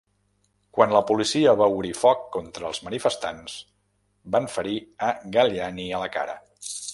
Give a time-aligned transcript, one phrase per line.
[0.77, 3.59] Quan la policia va obrir foc contra els manifestants,
[4.37, 4.75] van ferir
[5.11, 6.41] a Galleani a la cara.